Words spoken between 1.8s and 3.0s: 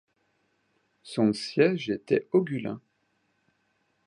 était Ogulin.